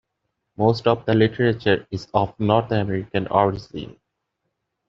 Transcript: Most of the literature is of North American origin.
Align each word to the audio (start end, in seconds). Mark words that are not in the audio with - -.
Most 0.57 0.87
of 0.87 1.05
the 1.05 1.13
literature 1.13 1.85
is 1.91 2.07
of 2.15 2.33
North 2.39 2.71
American 2.71 3.27
origin. 3.27 3.99